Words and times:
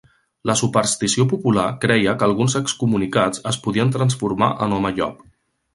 La 0.49 0.53
superstició 0.61 1.25
popular 1.33 1.67
creia 1.85 2.15
que 2.23 2.27
alguns 2.29 2.57
excomunicats 2.63 3.47
es 3.53 3.61
podien 3.67 3.95
transformar 3.99 4.53
en 4.69 4.79
home 4.79 4.97
llop. 5.03 5.27